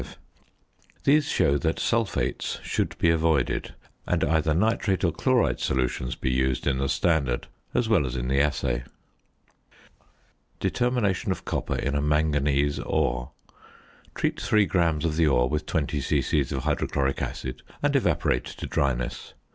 [0.03, 3.75] 5 +++ These show that sulphates should be avoided,
[4.07, 8.27] and either nitrate or chloride solutions be used in the standard as well as in
[8.27, 8.83] the assay.
[10.59, 13.29] ~Determination of Copper in a Manganese Ore.~
[14.15, 16.41] Treat 3 grams of the ore with 20 c.c.
[16.49, 19.35] of hydrochloric acid, and evaporate to dryness.